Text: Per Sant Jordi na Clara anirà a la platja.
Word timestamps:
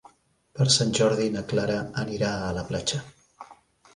Per 0.59 0.65
Sant 0.75 0.93
Jordi 0.99 1.27
na 1.35 1.43
Clara 1.51 1.77
anirà 2.05 2.31
a 2.45 2.47
la 2.59 2.63
platja. 2.71 3.03